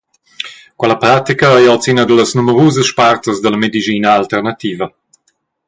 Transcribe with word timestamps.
Quella 0.79 0.97
pratica 1.03 1.47
ei 1.59 1.67
oz 1.73 1.85
ina 1.91 2.03
dallas 2.07 2.35
numerusas 2.39 2.89
spartas 2.91 3.37
dalla 3.41 3.61
medischina 3.63 4.09
alternativa. 4.21 4.85